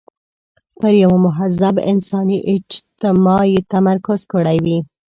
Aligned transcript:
پر 0.79 0.93
یوه 1.03 1.17
مهذب 1.25 1.75
انساني 1.91 2.37
اجتماع 2.53 3.41
یې 3.53 3.59
تمرکز 3.73 4.19
وي. 4.63 4.79